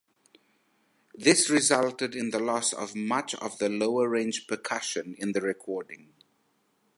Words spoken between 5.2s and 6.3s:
the recording.